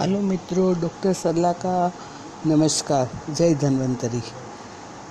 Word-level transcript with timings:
Hello 0.00 0.20
मित्रों, 0.20 0.80
doctor 0.80 1.12
सरला 1.12 1.52
का 1.52 1.92
नमस्कार। 2.46 3.10
जय 3.30 3.54
धन्वंतरी। 3.54 4.20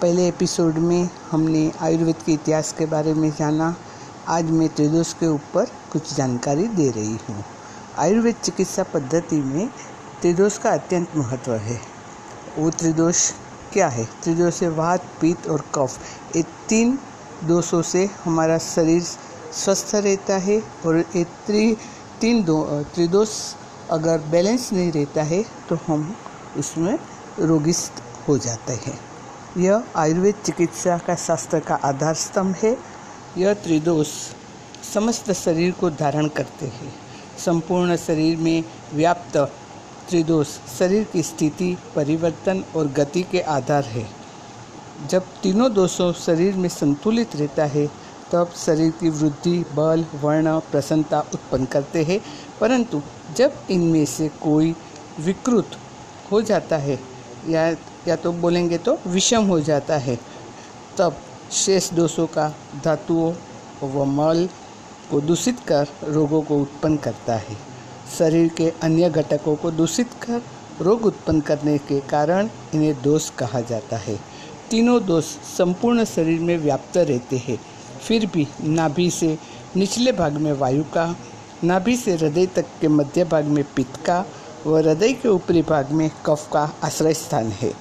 पहले 0.01 0.27
एपिसोड 0.27 0.75
में 0.75 1.09
हमने 1.31 1.71
आयुर्वेद 1.81 2.15
के 2.25 2.33
इतिहास 2.33 2.73
के 2.73 2.85
बारे 2.85 3.13
में 3.13 3.29
जाना। 3.31 3.75
आज 4.27 4.51
मैं 4.51 4.69
त्रिदोष 4.69 5.13
के 5.13 5.27
ऊपर 5.27 5.65
कुछ 5.91 6.13
जानकारी 6.13 6.67
दे 6.67 6.89
रही 6.91 7.17
हूँ। 7.29 7.43
आयुर्वेद 7.97 8.35
चिकित्सा 8.35 8.83
पद्धति 8.83 9.35
में 9.35 9.67
त्रिदोष 10.21 10.57
का 10.57 10.69
अत्यंत 10.69 11.15
महत्व 11.15 11.53
है। 11.53 11.81
वो 12.57 12.69
त्रिदोष 12.69 13.31
क्या 13.73 13.87
है? 13.87 14.05
त्रिदोष 14.05 14.63
है 14.63 14.69
वात 14.69 15.03
पीत 15.21 15.47
और 15.47 15.65
कफ। 15.75 15.99
ये 16.35 16.43
तीन 16.69 16.99
दोषों 17.43 17.81
से 17.81 18.09
हमारा 18.25 18.57
शरीर 18.57 19.01
स्वस्थ 19.53 19.95
रहता 19.95 20.37
है 20.37 20.63
और 20.85 21.05
ये 21.15 21.23
त्रि, 21.23 21.77
तीन 22.21 22.43
दो, 22.43 22.63
त्रिदोष 22.95 23.29
अगर 23.91 24.17
बैलेंस 24.31 24.71
नहीं 24.73 24.91
रहता 24.91 25.23
है 25.23 25.43
तो 25.69 25.77
हम 25.87 26.15
उसमें 26.57 26.97
रोगिस्त 27.39 28.01
हो 28.27 28.37
जाते 28.37 28.73
हैं। 28.73 28.99
यह 29.57 29.83
आयुर्वेद 29.95 30.35
चिकित्सा 30.45 30.97
का 30.97 31.15
शास्त्र 31.15 31.59
का 31.59 31.75
आधार 31.75 32.13
स्तंभ 32.13 32.55
है। 32.55 32.77
यह 33.37 33.53
त्रिदोष 33.53 34.07
समस्त 34.93 35.31
शरीर 35.31 35.71
को 35.71 35.89
धारण 35.89 36.27
करते 36.27 36.65
हैं। 36.65 36.93
संपूर्ण 37.45 37.95
शरीर 37.97 38.37
में 38.37 38.63
व्याप्त 38.93 39.37
त्रिदोष 40.09 40.47
शरीर 40.79 41.03
की 41.03 41.23
स्थिति, 41.23 41.77
परिवर्तन 41.95 42.63
और 42.75 42.87
गति 42.87 43.23
के 43.23 43.41
आधार 43.41 43.83
है। 43.83 44.07
जब 45.09 45.25
तीनों 45.43 45.73
दोषों 45.73 46.11
शरीर 46.13 46.55
में 46.55 46.69
संतुलित 46.69 47.35
रहता 47.35 47.65
है 47.65 47.87
तब 48.31 48.51
शरीर 48.65 48.91
की 48.91 49.09
वृद्धि, 49.09 49.65
बल, 49.75 50.05
वर्ण, 50.21 50.59
प्रसन्नता 50.59 51.19
उत्पन्न 51.19 51.65
करते 51.65 52.03
हैं। 52.03 52.19
परंतु 52.61 53.01
जब 53.37 53.53
इनमें 53.71 54.05
से 54.05 54.27
कोई 54.27 54.75
विकृत 55.19 55.71
हो 56.31 56.41
जाता 56.41 56.77
है, 56.77 56.99
या 57.49 57.75
या 58.07 58.15
तो 58.15 58.31
बोलेंगे 58.31 58.77
तो 58.77 58.97
विषम 59.07 59.43
हो 59.43 59.59
जाता 59.59 59.97
है, 59.97 60.19
तब 60.97 61.17
शेष 61.51 61.91
दोषों 61.93 62.27
का 62.27 62.55
धातुओं 62.83 63.33
व 63.83 64.03
मल 64.03 64.49
को 65.11 65.21
दूषित 65.21 65.59
कर 65.67 65.87
रोगों 66.03 66.41
को 66.41 66.57
उत्पन्न 66.57 66.97
करता 66.97 67.35
है। 67.35 67.57
शरीर 68.19 68.47
के 68.47 68.73
अन्य 68.83 69.09
घटकों 69.09 69.55
को 69.55 69.71
दूषित 69.71 70.09
कर 70.21 70.41
रोग 70.81 71.05
उत्पन्न 71.05 71.41
करने 71.41 71.77
के 71.77 71.99
कारण 71.99 72.49
इन्हें 72.73 73.01
दोष 73.01 73.29
कहा 73.29 73.61
जाता 73.61 73.97
है। 73.97 74.19
तीनों 74.69 75.05
दोष 75.05 75.25
संपूर्ण 75.57 76.05
शरीर 76.05 76.39
में 76.39 76.57
व्याप्त 76.57 76.97
रहते 76.97 77.37
हैं। 77.37 77.59
फिर 78.07 78.25
भी 78.25 78.47
नाभि 78.61 79.09
से 79.11 79.39
निचले 79.75 80.11
भाग 80.11 80.33
में 80.33 80.53
वायु 80.53 80.83
का, 80.83 81.15
नाभि 81.63 81.95
से 81.95 82.13
हृदय 82.13 82.45
तक 82.45 82.65
के 82.81 82.87
मध्य 82.87 83.23
भाग 83.23 83.45
में 83.45 83.63
पित्त 83.75 84.05
का 84.05 84.25
व 84.67 84.77
हृदय 84.77 85.13
के 85.13 85.29
ऊपरी 85.29 85.61
भाग 85.61 85.91
में 85.91 86.11
कफ 86.25 86.49
का 86.53 86.73
आश्रय 86.83 87.13
स्थान 87.13 87.47
है। 87.47 87.73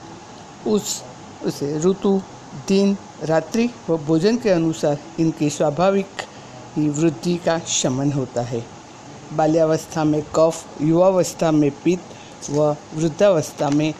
उस, 0.66 1.02
उसे 1.44 1.78
ऋतु, 1.78 2.22
दिन, 2.68 2.96
रात्रि 3.22 3.70
व 3.90 3.96
भोजन 3.96 4.36
के 4.36 4.50
अनुसार 4.50 4.98
इनकी 5.20 5.50
स्वाभाविक 5.50 6.06
ही 6.76 6.88
वृद्धि 6.88 7.36
का 7.36 7.58
शमन 7.58 8.12
होता 8.12 8.42
है। 8.42 8.66
बाल्यावस्था 9.32 10.04
में 10.04 10.22
कफ, 10.36 10.82
युवावस्था 10.82 11.50
में 11.50 11.70
पित्त 11.70 12.50
व 12.50 12.76
वृद्धावस्था 12.94 13.70
में 13.70 13.94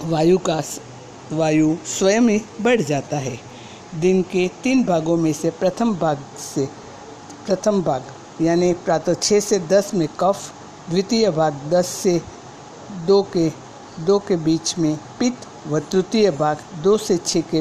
वायु 0.00 0.38
का 0.38 0.62
वायु 1.32 1.76
स्वयं 1.86 2.20
ही 2.20 2.42
बढ़ 2.60 2.80
जाता 2.80 3.18
है। 3.18 3.49
दिन 3.94 4.22
के 4.22 4.46
तीन 4.62 4.84
भागों 4.84 5.16
में 5.16 5.32
से 5.32 5.50
प्रथम 5.50 5.94
भाग 5.94 6.18
से, 6.38 6.66
प्रथम 7.46 7.82
भाग, 7.82 8.02
यानी 8.40 8.72
प्रातः 8.72 9.14
छः 9.14 9.40
से 9.40 9.58
दस 9.58 9.90
में 9.94 10.08
कफ, 10.20 10.52
द्वितीय 10.90 11.30
भाग 11.30 11.54
दस 11.70 11.86
से 11.86 12.20
दो 13.06 13.22
के 13.22 13.48
दो 14.00 14.18
के 14.18 14.36
बीच 14.36 14.78
में 14.78 14.96
पित्त 15.18 15.48
व 15.68 15.78
तृतीय 15.80 16.30
भाग 16.30 16.58
दो 16.82 16.96
से 16.96 17.16
छः 17.16 17.40
के 17.50 17.60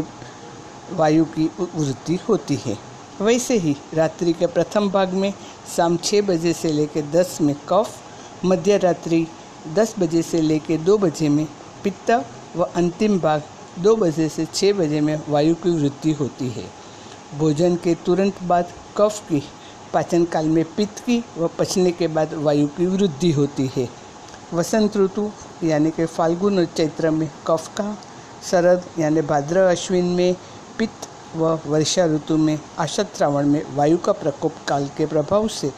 वायु 0.91 1.25
की 1.25 1.49
वृद्धि 1.59 2.19
होती 2.29 2.55
है। 2.65 2.77
वैसे 3.21 3.57
ही 3.57 3.75
रात्रि 3.93 4.33
के 4.33 4.47
प्रथम 4.47 4.89
भाग 4.89 5.13
में 5.13 5.33
शाम 5.75 5.97
छः 5.97 6.21
बजे 6.21 6.53
से 6.53 6.71
लेकर 6.71 7.01
दस 7.11 7.37
में 7.41 7.55
कफ 7.69 7.97
मध्य 8.45 8.77
रात्रि 8.77 9.27
दस 9.75 9.95
बजे 9.99 10.21
से 10.21 10.41
लेकर 10.41 10.77
दो 10.77 10.97
बजे 10.97 11.29
में 11.29 11.47
पित्त 11.83 12.11
व 12.55 12.63
अंतिम 12.75 13.19
भाग 13.19 13.43
दो 13.79 13.95
बजे 13.95 14.29
से 14.29 14.45
छः 14.45 14.73
बजे 14.73 15.01
में 15.01 15.21
वायु 15.29 15.55
की 15.55 15.69
वृद्धि 15.69 16.11
होती 16.11 16.49
है। 16.49 16.65
भोजन 17.37 17.75
के 17.75 17.95
तुरंत 17.95 18.43
बाद 18.43 18.71
कफ 18.97 19.19
की, 19.29 19.43
पाचन 19.93 20.25
काल 20.25 20.45
में 20.45 20.65
पित्त 20.75 20.99
की 20.99 21.23
व 21.37 21.49
पचने 21.59 21.91
के 21.91 22.07
बाद 22.07 22.33
वायु 22.33 22.67
की 22.67 22.85
वृद्धि 22.85 23.31
होती 23.31 23.71
है। 23.75 23.89
वसंत 24.53 24.97
ऋतु, 24.97 25.31
यानी 25.63 25.91
कि 25.91 26.05
फाल्गुन 26.05 26.59
और 26.59 26.65
चैत्र 26.65 27.09
में 27.09 27.31
कफ 27.47 27.67
का, 27.77 27.97
शरद, 28.51 28.83
यानी 28.99 29.21
भाद्र, 29.21 29.57
अश्विन 29.57 30.05
में 30.05 30.35
पित्त 30.77 31.07
व 31.35 31.59
वर्षा 31.67 32.05
ऋतु 32.05 32.37
में 32.37 32.59
आशा 32.79 33.03
श्रावण 33.03 33.47
में 33.47 33.75
वायु 33.75 33.97
का 33.97 34.11
प्रकोप 34.11 34.53
काल 34.67 34.89
के 34.97 35.05
प्रभाव 35.05 35.47
से 35.47 35.71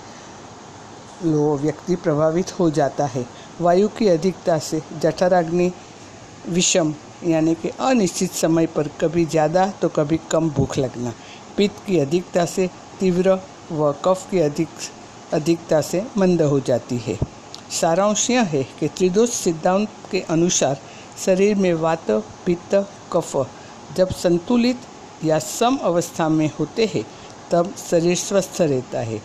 वो 1.24 1.58
व्यक्ति 1.58 1.96
प्रभावित 1.96 2.60
हो 2.60 2.70
जाता 2.72 3.06
है। 3.06 3.26
वायु 3.62 3.88
की 3.88 4.08
अधिकता 4.08 4.58
से 4.58 4.82
जठराग्नि 5.00 5.72
विषम, 6.46 6.94
यानी 7.24 7.54
कि 7.56 7.70
अनिश्चित 7.70 8.32
समय 8.32 8.66
पर 8.68 8.88
कभी 9.02 9.26
ज़्यादा 9.26 9.66
तो 9.82 9.90
कभी 9.90 10.20
कम 10.32 10.50
भूख 10.50 10.78
लगना। 10.78 11.14
पित्त 11.58 11.84
की 11.88 12.00
अधिकता 12.00 12.46
से 12.46 12.70
तीव्र 13.00 13.40
व 13.72 13.92
कफ 14.06 14.28
की 14.32 14.40
अधिक, 14.40 14.68
अधिकता 15.34 15.82
से 15.82 16.04
मंद 16.18 16.42
हो 16.42 16.60
जाती 16.60 16.98
है। 16.98 17.18
सारांश 17.72 18.30
यह 18.30 18.44
है 18.44 18.64
कि 18.80 18.88
त्रिदोष 18.88 19.30
सिद्धांत 19.30 19.90
के 20.12 20.20
अनुसार 20.30 20.80
शरीर 21.26 21.56
में 21.56 21.74
वात, 21.74 22.12
पित्त, 22.46 22.76
कफ 23.14 23.36
जब 23.98 24.10
संतुलित 24.14 24.88
या 25.24 25.40
सम 25.40 25.78
अवस्था 25.78 26.28
में 26.30 26.50
होते 26.60 26.90
हैं, 26.94 27.04
तब 27.52 27.74
शरीर 27.80 28.16
स्वस्थ 28.16 28.62
रहता 28.62 29.00
है। 29.00 29.22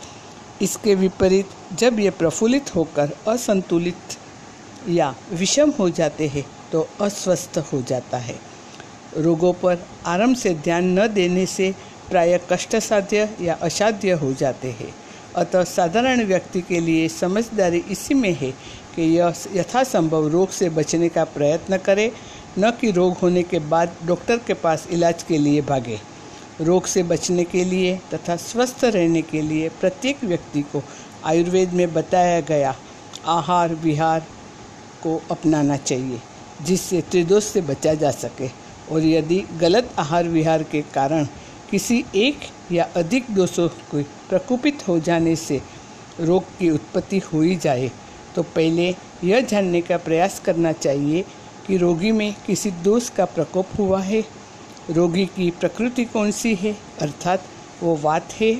इसके 0.63 0.95
विपरीत 0.95 1.49
जब 1.73 1.99
ये 2.01 2.11
प्रफुल्लित 2.11 2.75
होकर 2.75 3.11
असंतुलित 3.29 4.19
या 4.89 5.15
विषम 5.33 5.73
हो 5.79 5.89
जाते 5.91 6.27
हैं 6.29 6.45
तो 6.73 6.87
अस्वस्थ 7.01 7.59
हो 7.73 7.83
जाता 7.83 8.19
है। 8.19 8.39
रोगों 9.17 9.53
पर 9.53 9.79
आराम 10.07 10.35
से 10.35 10.55
ध्यान 10.55 10.99
न 10.99 11.07
देने 11.09 11.47
से 11.47 11.75
प्राय 12.11 12.39
कष्टसाध्य 12.53 13.29
या 13.41 13.55
असाध्य 13.55 14.13
हो 14.13 14.33
जाते 14.33 14.71
हैं। 14.71 14.95
अतः 15.37 15.65
साधारण 15.65 16.25
व्यक्ति 16.25 16.61
के 16.61 16.81
लिए 16.81 17.09
समझदारी 17.09 17.85
इसी 17.91 18.15
में 18.15 18.33
है 18.33 18.51
कि 18.97 19.03
यह 19.19 19.35
यथासंभव 19.55 20.29
रोग 20.29 20.51
से 20.51 20.69
बचने 20.71 21.09
का 21.09 21.25
प्रयत्न 21.25 21.77
करे, 21.77 22.13
न 22.59 22.71
कि 22.71 22.91
रोग 22.91 23.17
होने 23.17 23.43
के 23.43 23.59
बाद 23.59 23.97
डॉक्टर 24.07 24.37
के 24.37 24.55
पास 24.55 24.87
इलाज 24.91 25.23
के 25.23 25.39
लिए 25.39 25.61
भागे। 25.63 26.01
रोग 26.61 26.87
से 26.87 27.03
बचने 27.03 27.45
के 27.45 27.65
लिए 27.65 27.97
तथा 28.15 28.37
स्वस्थ 28.37 28.85
रहने 28.85 29.23
के 29.23 29.43
लिए 29.43 29.69
प्रत्येक 29.81 30.25
व्यक्ति 30.25 30.63
को 30.63 30.83
आयुर्वेद 31.25 31.73
में 31.73 31.93
बताया 31.95 32.41
गया 32.41 32.75
आहार 33.27 33.75
विहार 33.75 34.27
को 35.03 35.21
अपनाना 35.31 35.77
चाहिए। 35.77 36.21
जिससे 36.61 37.01
त्रिदोष 37.03 37.45
से 37.45 37.61
बचा 37.63 37.95
जा 37.95 38.11
सके। 38.13 38.49
और 38.93 39.05
यदि 39.05 39.39
गलत 39.61 39.91
आहार 39.99 40.29
विहार 40.29 40.63
के 40.63 40.83
कारण 40.95 41.25
किसी 41.71 42.05
एक 42.17 42.41
या 42.73 42.85
अधिक 42.97 43.31
दोषों 43.31 43.69
को 43.91 44.03
प्रकोपित 44.29 44.87
हो 44.89 44.99
जाने 45.01 45.35
से 45.37 45.61
रोग 46.21 46.45
की 46.59 46.71
उत्पत्ति 46.71 47.19
हो 47.25 47.41
ही 47.41 47.57
जाए 47.57 47.91
तो 48.35 48.43
पहले 48.45 48.95
यह 49.25 49.41
जानने 49.43 49.81
का 49.81 49.97
प्रयास 49.99 50.39
करना 50.41 50.73
चाहिए 50.73 51.25
कि 51.67 51.77
रोगी 51.77 52.13
में 52.13 52.35
किसी 52.47 52.71
दोष 52.85 53.09
का 53.11 53.25
प्रकोप 53.25 53.69
हुआ 53.79 54.01
है। 54.03 54.25
रोगी 54.91 55.25
की 55.27 55.51
प्रकृति 55.51 56.05
कौन 56.05 56.31
सी 56.31 56.55
है? 56.55 56.77
अर्थात 57.01 57.45
वो 57.83 57.97
वात 57.97 58.33
है 58.33 58.53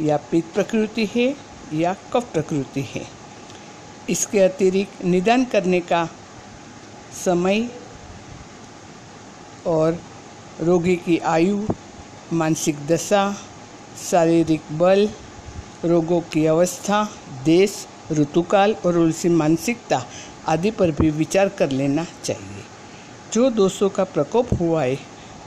या 0.00 0.16
पित्त 0.30 0.54
प्रकृति 0.54 1.08
है 1.14 1.34
या 1.74 1.94
कफ 2.12 2.32
प्रकृति 2.32 2.86
है। 2.94 3.06
इसके 4.10 4.40
अतिरिक्त 4.40 5.04
निदान 5.04 5.44
करने 5.44 5.80
का 5.82 6.08
समय 7.16 7.68
और 9.66 9.98
रोगी 10.60 10.96
की 10.96 11.18
आयु, 11.18 11.62
मानसिक 12.32 12.86
दशा, 12.86 13.36
शारीरिक 14.10 14.72
बल, 14.72 15.08
रोगों 15.84 16.20
की 16.32 16.44
अवस्था, 16.46 17.08
देश, 17.44 17.86
ऋतुकाल 18.12 18.74
और 18.86 18.98
उनकी 18.98 19.28
मानसिकता 19.28 20.04
आदि 20.48 20.70
पर 20.70 20.90
भी 20.90 21.10
विचार 21.10 21.48
कर 21.48 21.70
लेना 21.70 22.06
चाहिए। 22.24 22.64
जो 23.32 23.50
दोषों 23.50 23.88
का 23.88 24.04
प्रकोप 24.04 24.48
हुआ 24.60 24.82
है 24.82 24.98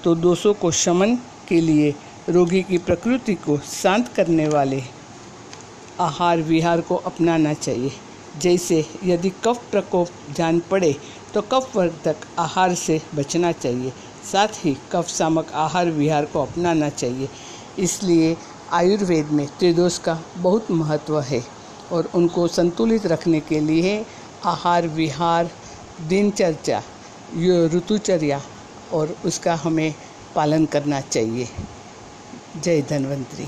तो 0.04 0.16
दोषों 0.16 0.54
को 0.54 0.72
शमन 0.72 1.16
के 1.48 1.60
लिए 1.62 1.94
रोगी 2.30 2.62
की 2.64 2.78
प्रकृति 2.78 3.34
को 3.36 3.58
शांत 3.58 4.08
करने 4.08 4.48
वाले 4.48 4.82
आहार 6.00 6.42
विहार 6.42 6.82
को 6.82 6.96
अपनाना 6.96 7.54
चाहिए। 7.54 7.92
जैसे 8.36 8.86
यदि 9.04 9.30
कफ 9.46 9.64
प्रकोप 9.72 10.08
जान 10.36 10.60
पड़े 10.72 10.96
तो 11.34 11.42
कफ 11.42 11.76
वर्धक 11.76 12.26
आहार 12.40 12.74
से 12.76 13.02
बचना 13.16 13.52
चाहिए। 13.52 13.92
साथ 14.32 14.66
ही 14.66 14.76
कफ 14.92 15.08
सामक 15.08 15.52
आहार 15.54 15.90
विहार 15.92 16.26
को 16.26 16.42
अपनाना 16.42 16.90
चाहिए। 16.90 17.30
इसलिए 17.80 18.36
आयुर्वेद 18.74 19.30
में 19.30 19.46
त्रिदोष 19.60 19.98
का 19.98 20.20
बहुत 20.38 20.72
महत्व 20.72 21.20
है 21.22 21.44
और 21.92 22.10
उनको 22.16 22.48
संतुलित 22.48 23.06
रखने 23.06 23.40
के 23.40 23.60
लिए 23.60 24.06
आहार 24.46 24.88
विहार 24.88 25.50
दिनचर्या 26.10 26.82
ऋतुचर्या 27.74 28.42
और 28.94 29.16
उसका 29.26 29.56
हमें 29.56 29.94
पालन 30.36 30.66
करना 30.66 31.02
चाहिए। 31.02 31.48
जय 32.56 32.82
धन्वंतरी। 32.82 33.48